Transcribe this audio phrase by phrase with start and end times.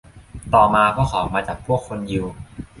[0.53, 2.25] ต่อมา พวกเขามาจับพวกคนยิว